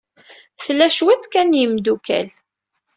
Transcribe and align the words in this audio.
Tla 0.63 0.87
cwiṭ 0.95 1.23
kan 1.31 1.47
n 1.51 1.57
yimeddukal. 1.59 2.27